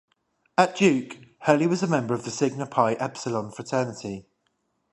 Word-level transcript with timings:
At 0.57 0.75
Duke, 0.77 1.17
Hurley 1.41 1.67
was 1.67 1.83
a 1.83 1.87
member 1.87 2.15
of 2.15 2.23
the 2.25 2.31
Sigma 2.31 2.65
Phi 2.65 2.93
Epsilon 2.93 3.51
fraternity. 3.51 4.25